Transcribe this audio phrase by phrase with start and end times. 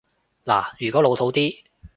[0.45, 1.59] 嗱，如果老套啲